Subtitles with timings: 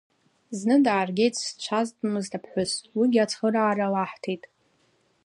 [0.57, 4.43] Зны дааргеит зцәазтәымызт аԥҳәыс, уигьы ацхыраара лаҳҭеит.